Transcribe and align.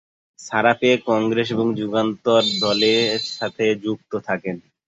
ছাড়া 0.39 0.73
পেয়ে 0.79 0.95
কংগ্রেস 1.07 1.47
এবং 1.51 1.67
যুগান্তর 1.79 2.43
দলের 2.61 3.05
সাথে 3.31 3.65
যুক্ত 3.83 4.11
থাকেন। 4.27 4.55